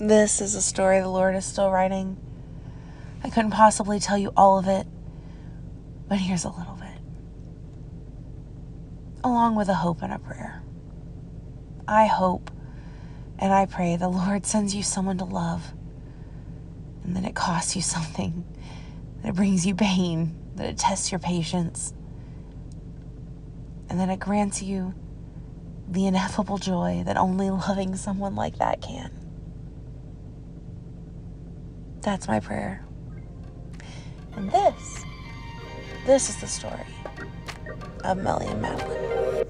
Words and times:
This 0.00 0.40
is 0.40 0.54
a 0.54 0.62
story 0.62 0.98
the 0.98 1.08
Lord 1.08 1.34
is 1.34 1.44
still 1.44 1.70
writing. 1.70 2.16
I 3.22 3.28
couldn't 3.28 3.50
possibly 3.50 4.00
tell 4.00 4.16
you 4.16 4.32
all 4.34 4.58
of 4.58 4.66
it, 4.66 4.86
but 6.08 6.16
here's 6.16 6.44
a 6.44 6.48
little 6.48 6.76
bit. 6.76 6.98
Along 9.22 9.56
with 9.56 9.68
a 9.68 9.74
hope 9.74 10.00
and 10.00 10.10
a 10.10 10.18
prayer. 10.18 10.62
I 11.86 12.06
hope 12.06 12.50
and 13.38 13.52
I 13.52 13.66
pray 13.66 13.96
the 13.96 14.08
Lord 14.08 14.46
sends 14.46 14.74
you 14.74 14.82
someone 14.82 15.18
to 15.18 15.26
love, 15.26 15.74
and 17.04 17.14
then 17.14 17.26
it 17.26 17.34
costs 17.34 17.76
you 17.76 17.82
something, 17.82 18.46
that 19.20 19.28
it 19.28 19.34
brings 19.34 19.66
you 19.66 19.74
pain, 19.74 20.34
that 20.54 20.64
it 20.64 20.78
tests 20.78 21.12
your 21.12 21.18
patience, 21.18 21.92
and 23.90 24.00
then 24.00 24.08
it 24.08 24.18
grants 24.18 24.62
you 24.62 24.94
the 25.86 26.06
ineffable 26.06 26.56
joy 26.56 27.02
that 27.04 27.18
only 27.18 27.50
loving 27.50 27.96
someone 27.96 28.34
like 28.34 28.56
that 28.56 28.80
can. 28.80 29.19
That's 32.02 32.26
my 32.28 32.40
prayer. 32.40 32.82
And 34.34 34.50
this, 34.50 35.04
this 36.06 36.30
is 36.30 36.40
the 36.40 36.46
story 36.46 36.86
of 38.04 38.16
Melly 38.16 38.46
and 38.46 38.62
Madeline. 38.62 39.46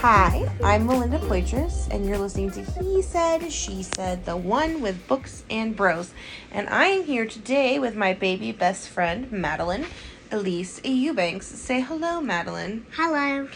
Hi, 0.00 0.48
I'm 0.62 0.86
Melinda 0.86 1.18
Poitras, 1.20 1.88
and 1.92 2.04
you're 2.04 2.18
listening 2.18 2.50
to 2.50 2.62
He 2.62 3.00
Said, 3.00 3.52
She 3.52 3.84
Said, 3.84 4.24
the 4.24 4.36
one 4.36 4.80
with 4.80 5.06
books 5.06 5.44
and 5.48 5.76
bros. 5.76 6.12
And 6.50 6.68
I 6.68 6.86
am 6.86 7.04
here 7.04 7.26
today 7.26 7.78
with 7.78 7.94
my 7.94 8.12
baby 8.12 8.50
best 8.50 8.88
friend, 8.88 9.30
Madeline 9.30 9.86
Elise 10.30 10.80
Eubanks. 10.84 11.46
Say 11.46 11.80
hello, 11.80 12.20
Madeline. 12.20 12.86
Hello. 12.92 13.48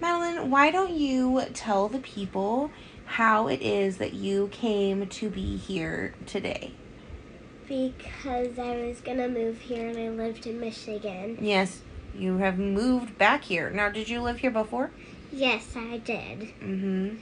Madeline, 0.00 0.50
why 0.50 0.70
don't 0.70 0.92
you 0.92 1.42
tell 1.54 1.88
the 1.88 1.98
people 1.98 2.70
how 3.06 3.48
it 3.48 3.62
is 3.62 3.96
that 3.98 4.14
you 4.14 4.48
came 4.48 5.06
to 5.06 5.30
be 5.30 5.56
here 5.56 6.14
today? 6.26 6.72
Because 7.66 8.58
I 8.58 8.76
was 8.86 9.00
gonna 9.00 9.28
move 9.28 9.60
here 9.60 9.88
and 9.88 9.98
I 9.98 10.08
lived 10.08 10.46
in 10.46 10.60
Michigan. 10.60 11.38
Yes, 11.40 11.80
you 12.14 12.38
have 12.38 12.58
moved 12.58 13.18
back 13.18 13.44
here. 13.44 13.70
Now, 13.70 13.88
did 13.88 14.08
you 14.08 14.20
live 14.20 14.38
here 14.38 14.50
before? 14.50 14.90
Yes, 15.32 15.74
I 15.76 15.98
did. 15.98 16.40
Mm-hmm. 16.60 17.16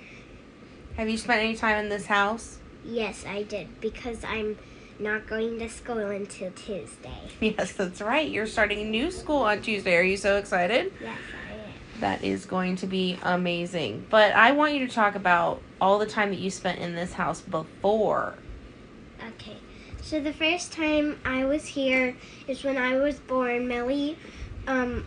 Have 0.96 1.08
you 1.08 1.18
spent 1.18 1.42
any 1.42 1.56
time 1.56 1.84
in 1.84 1.88
this 1.88 2.06
house? 2.06 2.58
Yes, 2.84 3.24
I 3.26 3.42
did. 3.42 3.80
Because 3.80 4.22
I'm 4.24 4.56
not 5.00 5.26
going 5.26 5.58
to 5.58 5.68
school 5.68 5.98
until 5.98 6.50
Tuesday. 6.52 7.10
Yes, 7.40 7.72
that's 7.72 8.00
right. 8.00 8.30
You're 8.30 8.46
starting 8.46 8.90
new 8.90 9.10
school 9.10 9.42
on 9.42 9.60
Tuesday. 9.60 9.96
Are 9.96 10.02
you 10.02 10.16
so 10.16 10.38
excited? 10.38 10.92
Yes, 11.02 11.18
I 11.48 11.52
am. 11.52 12.00
That 12.00 12.24
is 12.24 12.46
going 12.46 12.76
to 12.76 12.86
be 12.86 13.18
amazing. 13.22 14.06
But 14.10 14.32
I 14.32 14.52
want 14.52 14.74
you 14.74 14.86
to 14.86 14.92
talk 14.92 15.14
about 15.14 15.60
all 15.80 15.98
the 15.98 16.06
time 16.06 16.30
that 16.30 16.38
you 16.38 16.50
spent 16.50 16.78
in 16.78 16.94
this 16.94 17.12
house 17.12 17.40
before. 17.42 18.34
Okay. 19.34 19.56
So 20.02 20.20
the 20.20 20.32
first 20.32 20.72
time 20.72 21.18
I 21.24 21.44
was 21.44 21.66
here 21.66 22.16
is 22.46 22.64
when 22.64 22.76
I 22.76 22.96
was 22.96 23.18
born. 23.18 23.68
Melly, 23.68 24.16
um, 24.66 25.06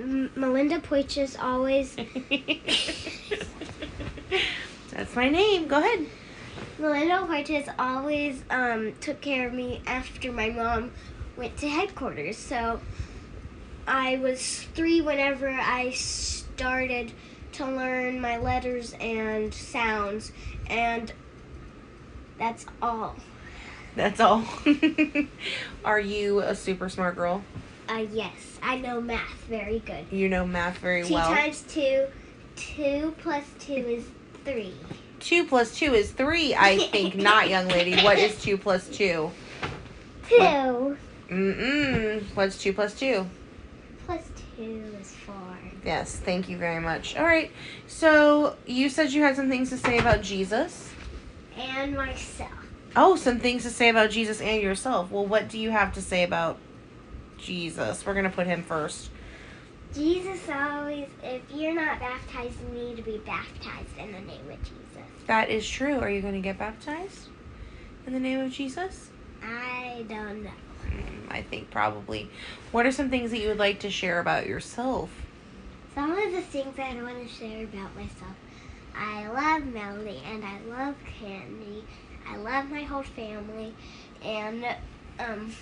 M- 0.00 0.30
Melinda 0.34 0.80
Poitras 0.80 1.40
always. 1.40 1.94
That's 4.90 5.14
my 5.14 5.28
name. 5.28 5.68
Go 5.68 5.78
ahead. 5.78 6.06
Melinda 6.78 7.26
Poitras 7.26 7.72
always 7.78 8.42
um, 8.50 8.92
took 9.00 9.20
care 9.20 9.48
of 9.48 9.52
me 9.52 9.82
after 9.86 10.30
my 10.30 10.50
mom 10.50 10.92
went 11.36 11.56
to 11.58 11.68
headquarters. 11.68 12.36
So 12.36 12.80
I 13.86 14.16
was 14.16 14.62
three 14.74 15.00
whenever 15.00 15.48
I 15.48 15.90
started 15.90 17.12
to 17.52 17.66
learn 17.66 18.20
my 18.20 18.36
letters 18.36 18.94
and 19.00 19.52
sounds, 19.52 20.30
and 20.68 21.12
that's 22.38 22.64
all. 22.80 23.16
That's 23.96 24.20
all. 24.20 24.44
Are 25.84 25.98
you 25.98 26.40
a 26.40 26.54
super 26.54 26.88
smart 26.88 27.16
girl? 27.16 27.42
Uh, 27.88 28.06
yes, 28.12 28.58
I 28.62 28.76
know 28.78 29.00
math 29.00 29.44
very 29.48 29.80
good. 29.80 30.06
You 30.12 30.28
know 30.28 30.46
math 30.46 30.78
very 30.78 31.02
two 31.02 31.14
well. 31.14 31.28
times 31.34 31.62
two, 31.62 32.06
two 32.54 33.14
plus 33.18 33.44
two 33.58 33.72
is 33.72 34.04
three. 34.44 34.74
Two 35.20 35.44
plus 35.46 35.76
two 35.76 35.94
is 35.94 36.10
three, 36.12 36.54
I 36.54 36.78
think. 36.78 37.14
Not, 37.16 37.48
young 37.48 37.68
lady. 37.68 38.00
What 38.02 38.18
is 38.18 38.40
two 38.40 38.56
plus 38.56 38.88
two? 38.88 39.30
Two 40.28 40.96
Mm-mm. 41.30 42.22
What's 42.34 42.58
two 42.58 42.72
plus 42.72 42.98
two? 42.98 43.26
plus 44.06 44.30
two 44.56 44.82
is 44.98 45.14
four. 45.14 45.34
Yes, 45.84 46.16
thank 46.16 46.48
you 46.48 46.56
very 46.56 46.80
much. 46.80 47.16
All 47.16 47.24
right. 47.24 47.50
So 47.86 48.56
you 48.66 48.88
said 48.88 49.12
you 49.12 49.22
had 49.22 49.36
some 49.36 49.50
things 49.50 49.68
to 49.70 49.76
say 49.76 49.98
about 49.98 50.22
Jesus. 50.22 50.90
And 51.56 51.94
myself. 51.94 52.50
Oh, 52.96 53.16
some 53.16 53.38
things 53.38 53.64
to 53.64 53.70
say 53.70 53.90
about 53.90 54.10
Jesus 54.10 54.40
and 54.40 54.62
yourself. 54.62 55.10
Well, 55.10 55.26
what 55.26 55.48
do 55.48 55.58
you 55.58 55.70
have 55.70 55.92
to 55.94 56.00
say 56.02 56.22
about 56.24 56.56
Jesus? 57.36 58.06
We're 58.06 58.14
gonna 58.14 58.30
put 58.30 58.46
him 58.46 58.62
first. 58.62 59.10
Jesus 59.94 60.48
always, 60.48 61.08
if 61.22 61.42
you're 61.50 61.74
not 61.74 61.98
baptized, 61.98 62.54
you 62.62 62.68
need 62.78 62.96
to 62.96 63.02
be 63.02 63.18
baptized 63.18 63.96
in 63.98 64.12
the 64.12 64.20
name 64.20 64.50
of 64.50 64.62
Jesus. 64.62 65.08
That 65.26 65.50
is 65.50 65.68
true. 65.68 65.98
Are 65.98 66.10
you 66.10 66.20
gonna 66.20 66.40
get 66.40 66.58
baptized 66.58 67.28
in 68.06 68.12
the 68.12 68.20
name 68.20 68.40
of 68.40 68.52
Jesus? 68.52 69.10
I 69.42 70.04
don't 70.08 70.44
know. 70.44 70.50
Mm, 70.86 71.30
I 71.30 71.42
think 71.42 71.70
probably. 71.70 72.30
What 72.72 72.86
are 72.86 72.92
some 72.92 73.10
things 73.10 73.30
that 73.30 73.38
you 73.38 73.48
would 73.48 73.58
like 73.58 73.80
to 73.80 73.90
share 73.90 74.20
about 74.20 74.46
yourself? 74.46 75.10
Some 75.94 76.12
of 76.12 76.32
the 76.32 76.42
things 76.42 76.76
that 76.76 76.96
I 76.96 77.02
want 77.02 77.26
to 77.26 77.34
share 77.34 77.64
about 77.64 77.94
myself. 77.96 78.36
I 78.94 79.28
love 79.28 79.66
Melody 79.66 80.20
and 80.26 80.44
I 80.44 80.60
love 80.68 80.96
Candy. 81.20 81.84
I 82.28 82.36
love 82.36 82.70
my 82.70 82.82
whole 82.82 83.02
family 83.02 83.74
and 84.22 84.64
um 85.18 85.52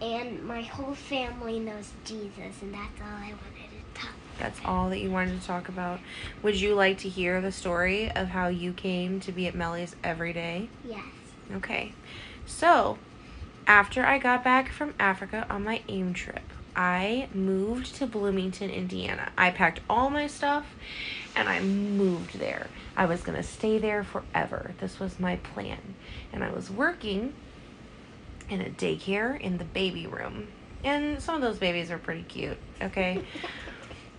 and 0.00 0.42
my 0.44 0.62
whole 0.62 0.94
family 0.94 1.58
knows 1.58 1.92
Jesus 2.04 2.62
and 2.62 2.74
that's 2.74 3.00
all 3.00 3.16
I 3.16 3.32
wanted 3.32 3.70
to 3.70 4.00
talk. 4.00 4.12
That's 4.38 4.58
all 4.64 4.90
that 4.90 4.98
you 4.98 5.10
wanted 5.10 5.40
to 5.40 5.46
talk 5.46 5.68
about. 5.68 6.00
Would 6.42 6.60
you 6.60 6.74
like 6.74 6.98
to 6.98 7.08
hear 7.08 7.40
the 7.40 7.52
story 7.52 8.10
of 8.10 8.28
how 8.28 8.48
you 8.48 8.72
came 8.72 9.20
to 9.20 9.32
be 9.32 9.46
at 9.46 9.54
Melly's 9.54 9.94
every 10.02 10.32
day? 10.32 10.68
Yes. 10.86 11.04
Okay. 11.54 11.92
So, 12.46 12.98
after 13.66 14.04
I 14.04 14.18
got 14.18 14.44
back 14.44 14.70
from 14.70 14.94
Africa 14.98 15.46
on 15.48 15.64
my 15.64 15.82
AIM 15.88 16.12
trip, 16.12 16.42
I 16.76 17.28
moved 17.32 17.94
to 17.96 18.06
Bloomington, 18.06 18.70
Indiana. 18.70 19.30
I 19.38 19.50
packed 19.50 19.80
all 19.88 20.10
my 20.10 20.26
stuff 20.26 20.66
and 21.36 21.48
I 21.48 21.60
moved 21.60 22.38
there. 22.38 22.66
I 22.96 23.06
was 23.06 23.20
going 23.20 23.36
to 23.36 23.42
stay 23.42 23.78
there 23.78 24.02
forever. 24.02 24.72
This 24.80 24.98
was 24.98 25.20
my 25.20 25.36
plan. 25.36 25.94
And 26.32 26.42
I 26.42 26.50
was 26.50 26.70
working 26.70 27.32
in 28.48 28.60
a 28.60 28.70
daycare 28.70 29.40
in 29.40 29.58
the 29.58 29.64
baby 29.64 30.06
room. 30.06 30.48
And 30.82 31.20
some 31.22 31.34
of 31.34 31.40
those 31.40 31.58
babies 31.58 31.90
are 31.90 31.98
pretty 31.98 32.22
cute, 32.22 32.58
okay? 32.82 33.24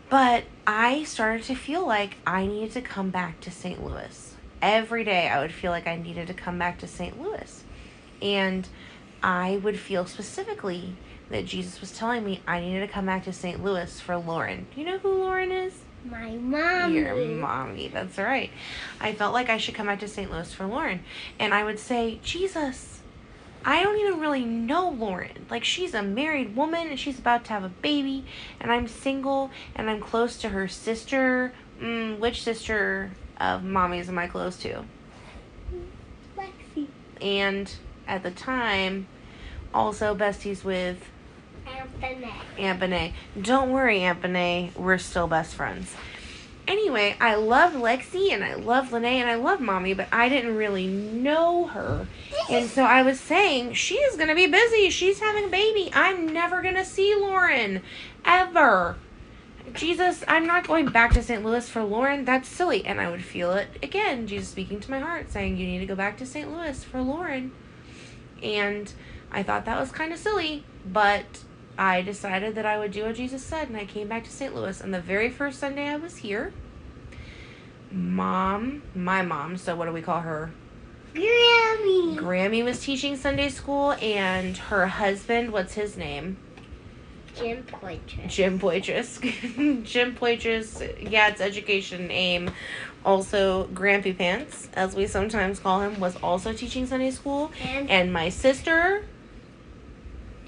But 0.10 0.44
I 0.68 1.04
started 1.04 1.44
to 1.46 1.56
feel 1.56 1.86
like 1.86 2.18
I 2.28 2.46
needed 2.46 2.74
to 2.74 2.82
come 2.82 3.10
back 3.10 3.40
to 3.42 3.52
St. 3.52 3.84
Louis. 3.84 4.36
Every 4.62 5.04
day 5.04 5.28
I 5.28 5.40
would 5.40 5.52
feel 5.52 5.72
like 5.72 5.88
I 5.88 5.96
needed 5.96 6.28
to 6.28 6.34
come 6.34 6.60
back 6.60 6.80
to 6.80 6.88
St. 6.88 7.20
Louis. 7.20 7.64
And 8.22 8.68
I 9.24 9.58
would 9.58 9.80
feel 9.80 10.06
specifically 10.06 10.96
that 11.30 11.46
Jesus 11.46 11.82
was 11.82 11.92
telling 11.98 12.24
me 12.24 12.42
I 12.48 12.60
needed 12.60 12.82
to 12.82 12.88
come 12.88 13.08
back 13.08 13.24
to 13.24 13.34
St. 13.34 13.64
Louis 13.64 14.00
for 14.00 14.16
Lauren. 14.18 14.68
Do 14.74 14.80
you 14.80 14.86
know 14.86 15.00
who 15.00 15.12
Lauren 15.12 15.52
is? 15.52 15.74
My 16.06 16.32
mom. 16.32 16.94
Your 16.94 17.16
mommy. 17.16 17.88
That's 17.88 18.20
right. 18.20 18.52
I 19.00 19.14
felt 19.14 19.34
like 19.34 19.50
I 19.50 19.58
should 19.58 19.74
come 19.74 19.88
back 19.88 20.02
to 20.02 20.08
St. 20.08 20.32
Louis 20.32 20.54
for 20.54 20.68
Lauren. 20.68 21.00
And 21.40 21.52
I 21.52 21.64
would 21.64 21.80
say, 21.80 22.20
Jesus, 22.24 23.02
I 23.68 23.82
don't 23.82 23.98
even 23.98 24.20
really 24.20 24.46
know 24.46 24.90
Lauren. 24.90 25.48
Like, 25.50 25.64
she's 25.64 25.96
a 25.96 26.04
married 26.04 26.56
woman 26.56 26.88
and 26.90 27.00
she's 27.00 27.18
about 27.18 27.46
to 27.46 27.54
have 27.54 27.64
a 27.64 27.70
baby, 27.70 28.24
and 28.60 28.72
I'm 28.72 28.88
single 28.88 29.50
and 29.76 29.90
I'm 29.90 30.00
close 30.00 30.38
to 30.38 30.50
her 30.50 30.68
sister. 30.68 31.52
Mm, 31.82 32.20
which 32.20 32.44
sister 32.44 33.12
of 33.40 33.64
mommy's 33.64 34.08
am 34.08 34.20
I 34.20 34.28
close 34.28 34.56
to? 34.58 34.86
Lexi. 36.38 36.88
And 37.20 37.74
at 38.08 38.22
the 38.22 38.32
time, 38.32 39.08
also 39.74 40.16
besties 40.16 40.64
with 40.64 41.10
Anthony. 41.66 42.32
Aunt 42.60 42.80
Benet. 42.80 43.14
Don't 43.42 43.72
worry, 43.72 44.02
Aunt 44.02 44.22
Benet. 44.22 44.72
We're 44.76 45.00
still 45.00 45.28
best 45.28 45.56
friends. 45.56 45.94
Anyway, 46.68 47.16
I 47.22 47.36
love 47.36 47.74
Lexi 47.74 48.32
and 48.32 48.44
I 48.44 48.56
love 48.56 48.92
Lene 48.92 49.06
and 49.06 49.30
I 49.30 49.36
love 49.36 49.62
Mommy, 49.62 49.94
but 49.94 50.08
I 50.12 50.30
didn't 50.30 50.56
really 50.56 50.88
know 50.88 51.68
her. 51.68 52.08
And 52.50 52.70
so 52.70 52.84
I 52.84 53.04
was 53.04 53.20
saying, 53.20 53.74
she's 53.74 54.16
going 54.16 54.30
to 54.30 54.36
be 54.36 54.48
busy. 54.48 54.90
She's 54.90 55.20
having 55.20 55.46
a 55.46 55.50
baby. 55.50 55.92
I'm 55.94 56.28
never 56.34 56.62
going 56.64 56.76
to 56.76 56.86
see 56.86 57.16
Lauren. 57.16 57.82
Ever. 58.24 58.98
Jesus, 59.74 60.24
I'm 60.28 60.48
not 60.48 60.68
going 60.68 60.88
back 60.88 61.14
to 61.14 61.22
St. 61.22 61.44
Louis 61.44 61.68
for 61.70 61.84
Lauren. 61.84 62.26
That's 62.26 62.48
silly. 62.48 62.86
And 62.86 63.00
I 63.00 63.10
would 63.10 63.24
feel 63.24 63.52
it 63.52 63.68
again, 63.84 64.26
Jesus 64.26 64.50
speaking 64.50 64.80
to 64.80 64.92
my 64.92 65.00
heart, 65.00 65.32
saying, 65.32 65.58
You 65.58 65.68
need 65.68 65.80
to 65.80 65.86
go 65.86 65.96
back 65.96 66.18
to 66.18 66.26
St. 66.26 66.52
Louis 66.52 66.84
for 66.84 67.02
Lauren. 67.02 67.52
And 68.42 68.92
I 69.32 69.44
thought 69.44 69.66
that 69.66 69.80
was 69.80 69.92
kind 69.92 70.14
of 70.14 70.20
silly, 70.20 70.64
but 70.86 71.26
I 71.78 72.02
decided 72.02 72.56
that 72.56 72.66
I 72.66 72.78
would 72.80 72.92
do 72.92 73.04
what 73.04 73.16
Jesus 73.16 73.44
said, 73.44 73.68
and 73.68 73.78
I 73.78 73.86
came 73.86 74.08
back 74.08 74.24
to 74.24 74.32
St. 74.32 74.56
Louis. 74.56 74.80
And 74.82 74.94
the 74.94 75.02
very 75.02 75.30
first 75.30 75.60
Sunday 75.60 75.88
I 75.90 75.98
was 75.98 76.18
here, 76.18 76.54
mom, 77.92 78.84
my 78.94 79.22
mom, 79.22 79.58
so 79.58 79.76
what 79.76 79.86
do 79.86 79.92
we 79.92 80.02
call 80.02 80.22
her? 80.22 80.52
Grammy. 81.14 82.18
Grammy 82.18 82.64
was 82.64 82.80
teaching 82.82 83.16
Sunday 83.16 83.50
school, 83.50 83.94
and 83.94 84.58
her 84.58 84.88
husband, 84.88 85.52
what's 85.52 85.74
his 85.74 85.98
name? 85.98 86.38
Jim 87.36 87.64
Poitras. 87.64 88.28
Jim 88.28 88.60
Poitras. 88.60 89.84
Jim 89.84 90.16
Poitras, 90.16 91.12
yeah, 91.12 91.28
it's 91.28 91.42
education 91.42 92.10
aim. 92.10 92.52
Also, 93.04 93.68
Grampy 93.68 94.18
Pants, 94.18 94.70
as 94.74 94.96
we 94.96 95.06
sometimes 95.06 95.60
call 95.60 95.82
him, 95.82 96.00
was 96.00 96.16
also 96.18 96.54
teaching 96.54 96.88
Sunday 96.88 97.12
school. 97.12 97.52
And 97.62 97.90
And 97.90 98.14
my 98.14 98.30
sister, 98.30 99.06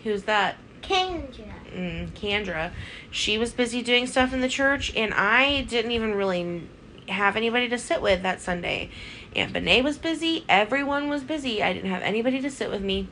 who's 0.04 0.24
that? 0.24 0.56
Kendra. 0.88 1.74
mm, 1.76 2.10
Kendra, 2.12 2.72
she 3.12 3.38
was 3.38 3.52
busy 3.54 3.82
doing 3.82 4.08
stuff 4.08 4.34
in 4.34 4.42
the 4.42 4.50
church, 4.50 4.94
and 4.96 5.14
I 5.14 5.62
didn't 5.64 5.92
even 5.92 6.16
really 6.16 6.64
have 7.10 7.36
anybody 7.36 7.70
to 7.70 7.78
sit 7.78 8.02
with 8.02 8.24
that 8.24 8.42
Sunday. 8.42 8.90
Aunt 9.36 9.54
Benet 9.54 9.82
was 9.82 9.98
busy, 9.98 10.46
everyone 10.50 11.10
was 11.10 11.24
busy. 11.24 11.62
I 11.62 11.74
didn't 11.74 11.92
have 11.92 12.02
anybody 12.02 12.42
to 12.42 12.50
sit 12.50 12.70
with 12.70 12.82
me. 12.82 13.08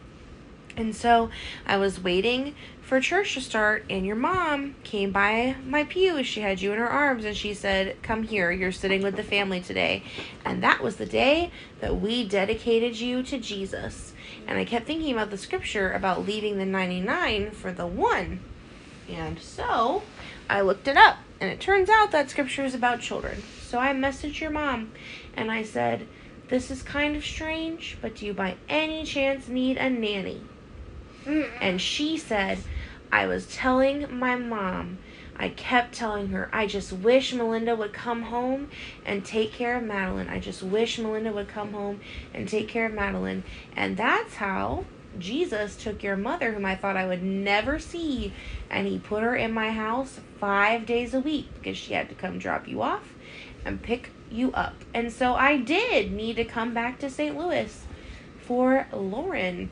And 0.78 0.96
so 0.96 1.30
I 1.66 1.78
was 1.78 2.04
waiting 2.04 2.54
for 2.82 3.00
church 3.00 3.34
to 3.34 3.42
start, 3.42 3.86
and 3.90 4.06
your 4.06 4.16
mom 4.16 4.76
came 4.84 5.12
by 5.12 5.56
my 5.66 5.86
pew. 5.86 6.24
She 6.24 6.42
had 6.42 6.62
you 6.62 6.74
in 6.74 6.80
her 6.80 6.90
arms, 6.90 7.24
and 7.26 7.36
she 7.36 7.54
said, 7.54 8.02
Come 8.04 8.24
here, 8.24 8.52
you're 8.52 8.72
sitting 8.72 9.02
with 9.02 9.16
the 9.16 9.24
family 9.24 9.62
today. 9.62 10.04
And 10.44 10.62
that 10.64 10.84
was 10.84 10.98
the 10.98 11.06
day 11.06 11.52
that 11.80 12.00
we 12.00 12.28
dedicated 12.28 13.00
you 13.00 13.24
to 13.24 13.38
Jesus. 13.38 14.14
And 14.48 14.58
I 14.58 14.66
kept 14.66 14.86
thinking 14.86 15.14
about 15.14 15.32
the 15.32 15.38
scripture 15.38 15.92
about 15.92 16.26
leaving 16.26 16.58
the 16.58 16.66
99 16.66 17.52
for 17.52 17.72
the 17.72 17.88
one. 17.88 18.40
And 19.10 19.40
so 19.40 20.04
I 20.50 20.62
looked 20.62 20.88
it 20.88 20.98
up, 20.98 21.18
and 21.40 21.50
it 21.50 21.60
turns 21.60 21.90
out 21.90 22.12
that 22.12 22.30
scripture 22.30 22.66
is 22.66 22.76
about 22.76 23.02
children. 23.02 23.44
So 23.62 23.80
I 23.80 23.94
messaged 23.94 24.40
your 24.40 24.52
mom, 24.52 24.92
and 25.36 25.52
I 25.52 25.64
said, 25.64 26.08
This 26.48 26.72
is 26.72 26.82
kind 26.82 27.16
of 27.16 27.26
strange, 27.26 27.98
but 28.02 28.16
do 28.16 28.26
you 28.26 28.34
by 28.34 28.56
any 28.70 29.04
chance 29.04 29.48
need 29.48 29.78
a 29.78 29.90
nanny? 29.90 30.42
And 31.60 31.82
she 31.82 32.18
said, 32.18 32.60
I 33.12 33.26
was 33.26 33.48
telling 33.48 34.16
my 34.16 34.36
mom, 34.36 35.00
I 35.38 35.50
kept 35.50 35.94
telling 35.94 36.30
her, 36.30 36.50
I 36.54 36.66
just 36.66 36.94
wish 36.94 37.34
Melinda 37.34 37.76
would 37.76 37.94
come 37.94 38.24
home 38.24 38.70
and 39.06 39.26
take 39.26 39.52
care 39.52 39.78
of 39.78 39.84
Madeline. 39.84 40.30
I 40.30 40.40
just 40.40 40.64
wish 40.64 40.98
Melinda 40.98 41.32
would 41.32 41.48
come 41.48 41.74
home 41.74 42.00
and 42.34 42.48
take 42.48 42.68
care 42.68 42.86
of 42.86 42.94
Madeline. 42.94 43.44
And 43.76 43.98
that's 43.98 44.36
how 44.36 44.86
Jesus 45.20 45.76
took 45.76 46.04
your 46.04 46.18
mother, 46.18 46.52
whom 46.52 46.66
I 46.66 46.76
thought 46.76 46.98
I 46.98 47.08
would 47.08 47.24
never 47.24 47.80
see, 47.80 48.34
and 48.70 48.88
he 48.88 49.00
put 49.00 49.24
her 49.24 49.36
in 49.36 49.52
my 49.52 49.72
house 49.72 50.20
five 50.40 50.86
days 50.86 51.14
a 51.14 51.20
week 51.20 51.50
because 51.56 51.78
she 51.78 51.94
had 51.94 52.10
to 52.10 52.16
come 52.16 52.40
drop 52.40 52.68
you 52.68 52.82
off 52.82 53.14
and 53.64 53.82
pick 53.82 54.12
you 54.32 54.52
up. 54.54 54.76
And 54.94 55.12
so 55.12 55.34
I 55.34 55.58
did 55.58 56.12
need 56.12 56.36
to 56.38 56.46
come 56.46 56.74
back 56.74 57.00
to 57.00 57.10
St. 57.10 57.38
Louis 57.38 57.86
for 58.42 58.88
Lauren 58.92 59.70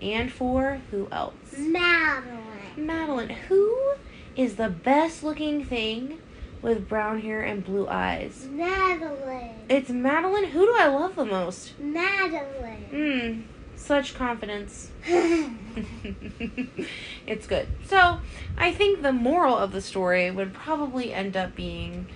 and 0.00 0.32
for 0.32 0.80
who 0.90 1.08
else? 1.10 1.34
Madeline. 1.56 2.40
Madeline. 2.76 3.28
Who 3.48 3.94
is 4.36 4.56
the 4.56 4.68
best 4.68 5.22
looking 5.22 5.64
thing 5.64 6.18
with 6.60 6.88
brown 6.88 7.20
hair 7.20 7.42
and 7.42 7.64
blue 7.64 7.88
eyes? 7.88 8.46
Madeline. 8.50 9.54
It's 9.68 9.90
Madeline. 9.90 10.44
Who 10.44 10.66
do 10.66 10.74
I 10.78 10.86
love 10.86 11.16
the 11.16 11.24
most? 11.24 11.78
Madeline. 11.78 12.84
Hmm, 12.90 13.40
such 13.76 14.14
confidence. 14.14 14.90
it's 17.26 17.46
good. 17.46 17.68
So, 17.86 18.20
I 18.56 18.72
think 18.72 19.02
the 19.02 19.12
moral 19.12 19.56
of 19.56 19.72
the 19.72 19.80
story 19.80 20.30
would 20.30 20.52
probably 20.52 21.12
end 21.12 21.36
up 21.36 21.54
being 21.54 22.06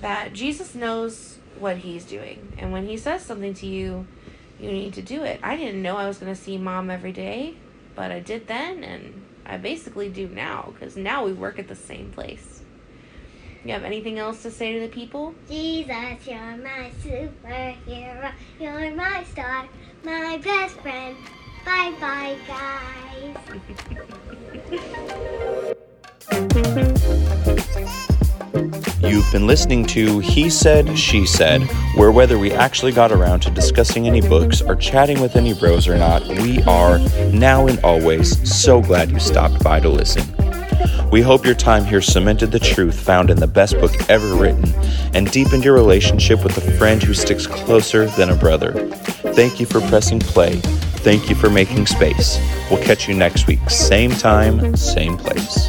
that 0.00 0.32
Jesus 0.32 0.74
knows 0.74 1.38
what 1.58 1.78
he's 1.78 2.04
doing. 2.04 2.52
And 2.58 2.72
when 2.72 2.86
he 2.86 2.96
says 2.96 3.22
something 3.22 3.54
to 3.54 3.66
you, 3.66 4.06
you 4.58 4.70
need 4.70 4.94
to 4.94 5.02
do 5.02 5.22
it. 5.24 5.40
I 5.42 5.56
didn't 5.56 5.82
know 5.82 5.96
I 5.96 6.06
was 6.06 6.18
going 6.18 6.34
to 6.34 6.40
see 6.40 6.58
mom 6.58 6.90
every 6.90 7.12
day, 7.12 7.54
but 7.94 8.10
I 8.10 8.20
did 8.20 8.46
then, 8.46 8.84
and 8.84 9.22
I 9.46 9.56
basically 9.56 10.08
do 10.08 10.28
now 10.28 10.72
because 10.72 10.96
now 10.96 11.24
we 11.24 11.32
work 11.32 11.58
at 11.58 11.68
the 11.68 11.76
same 11.76 12.10
place. 12.10 12.62
You 13.64 13.72
have 13.72 13.84
anything 13.84 14.18
else 14.18 14.42
to 14.42 14.50
say 14.50 14.72
to 14.72 14.80
the 14.80 14.88
people? 14.88 15.34
Jesus, 15.48 16.26
you're 16.26 16.56
my 16.56 16.90
superhero. 17.02 18.32
You're 18.58 18.94
my 18.94 19.24
star, 19.24 19.68
my 20.02 20.38
best 20.38 20.76
friend. 20.80 21.16
Bye 21.64 21.92
bye, 22.00 22.36
guys. 22.48 23.36
You've 29.10 29.32
been 29.32 29.48
listening 29.48 29.86
to 29.86 30.20
He 30.20 30.48
Said, 30.48 30.96
She 30.96 31.26
Said, 31.26 31.62
where 31.96 32.12
whether 32.12 32.38
we 32.38 32.52
actually 32.52 32.92
got 32.92 33.10
around 33.10 33.40
to 33.40 33.50
discussing 33.50 34.06
any 34.06 34.20
books 34.20 34.62
or 34.62 34.76
chatting 34.76 35.20
with 35.20 35.34
any 35.34 35.52
bros 35.52 35.88
or 35.88 35.98
not, 35.98 36.24
we 36.28 36.62
are, 36.62 37.00
now 37.32 37.66
and 37.66 37.80
always, 37.80 38.38
so 38.48 38.80
glad 38.80 39.10
you 39.10 39.18
stopped 39.18 39.64
by 39.64 39.80
to 39.80 39.88
listen. 39.88 40.22
We 41.10 41.22
hope 41.22 41.44
your 41.44 41.56
time 41.56 41.84
here 41.84 42.00
cemented 42.00 42.52
the 42.52 42.60
truth 42.60 43.00
found 43.00 43.30
in 43.30 43.40
the 43.40 43.48
best 43.48 43.80
book 43.80 43.90
ever 44.08 44.32
written 44.36 44.72
and 45.12 45.28
deepened 45.32 45.64
your 45.64 45.74
relationship 45.74 46.44
with 46.44 46.56
a 46.58 46.78
friend 46.78 47.02
who 47.02 47.12
sticks 47.12 47.48
closer 47.48 48.06
than 48.06 48.30
a 48.30 48.36
brother. 48.36 48.86
Thank 49.34 49.58
you 49.58 49.66
for 49.66 49.80
pressing 49.88 50.20
play. 50.20 50.60
Thank 51.02 51.28
you 51.28 51.34
for 51.34 51.50
making 51.50 51.86
space. 51.86 52.38
We'll 52.70 52.80
catch 52.84 53.08
you 53.08 53.14
next 53.14 53.48
week, 53.48 53.70
same 53.70 54.12
time, 54.12 54.76
same 54.76 55.16
place. 55.16 55.68